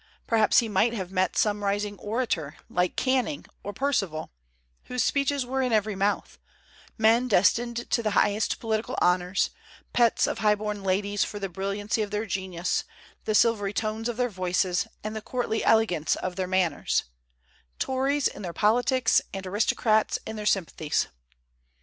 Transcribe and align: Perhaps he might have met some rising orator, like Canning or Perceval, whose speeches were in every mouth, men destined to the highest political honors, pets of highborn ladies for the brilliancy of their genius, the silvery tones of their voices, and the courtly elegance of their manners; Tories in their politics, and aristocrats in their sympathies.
Perhaps 0.25 0.57
he 0.61 0.67
might 0.67 0.93
have 0.95 1.11
met 1.11 1.37
some 1.37 1.63
rising 1.63 1.95
orator, 1.99 2.57
like 2.71 2.95
Canning 2.95 3.45
or 3.63 3.71
Perceval, 3.71 4.31
whose 4.85 5.03
speeches 5.03 5.45
were 5.45 5.61
in 5.61 5.71
every 5.71 5.93
mouth, 5.95 6.39
men 6.97 7.27
destined 7.27 7.87
to 7.91 8.01
the 8.01 8.09
highest 8.17 8.59
political 8.59 8.97
honors, 8.99 9.51
pets 9.93 10.25
of 10.25 10.39
highborn 10.39 10.81
ladies 10.81 11.23
for 11.23 11.37
the 11.37 11.49
brilliancy 11.49 12.01
of 12.01 12.09
their 12.09 12.25
genius, 12.25 12.83
the 13.25 13.35
silvery 13.35 13.73
tones 13.73 14.09
of 14.09 14.17
their 14.17 14.27
voices, 14.27 14.87
and 15.03 15.15
the 15.15 15.21
courtly 15.21 15.63
elegance 15.63 16.15
of 16.15 16.35
their 16.35 16.47
manners; 16.47 17.03
Tories 17.77 18.27
in 18.27 18.41
their 18.41 18.53
politics, 18.53 19.21
and 19.35 19.45
aristocrats 19.45 20.17
in 20.25 20.35
their 20.35 20.47
sympathies. 20.47 21.09